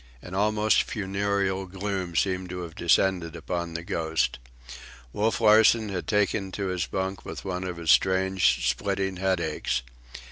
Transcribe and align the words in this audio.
An 0.19 0.33
almost 0.33 0.81
funereal 0.81 1.67
gloom 1.67 2.15
seemed 2.15 2.49
to 2.49 2.61
have 2.63 2.73
descended 2.73 3.35
upon 3.35 3.75
the 3.75 3.83
Ghost. 3.83 4.39
Wolf 5.13 5.39
Larsen 5.39 5.89
had 5.89 6.07
taken 6.07 6.51
to 6.53 6.69
his 6.69 6.87
bunk 6.87 7.23
with 7.23 7.45
one 7.45 7.63
of 7.63 7.77
his 7.77 7.91
strange, 7.91 8.67
splitting 8.67 9.17
headaches. 9.17 9.83